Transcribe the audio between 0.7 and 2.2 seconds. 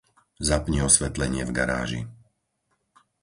osvetlenie v garáži.